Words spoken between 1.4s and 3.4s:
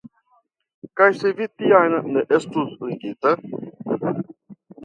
vi tiam ne estus ligita?